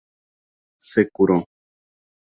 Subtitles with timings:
[0.89, 1.45] Se curó.